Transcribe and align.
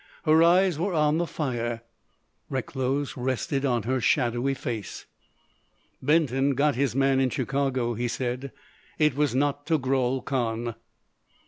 Her 0.23 0.41
eyes 0.41 0.79
were 0.79 0.95
on 0.95 1.19
the 1.19 1.27
fire, 1.27 1.81
Recklow's 2.49 3.15
rested 3.15 3.65
on 3.67 3.83
her 3.83 4.01
shadowy 4.01 4.55
face. 4.55 5.05
"Benton 6.01 6.55
got 6.55 6.73
his 6.73 6.95
man 6.95 7.19
in 7.19 7.29
Chicago," 7.29 7.93
he 7.93 8.07
said. 8.07 8.51
"It 8.97 9.15
was 9.15 9.35
not 9.35 9.67
Togrul 9.67 10.23
Kahn." 10.25 10.73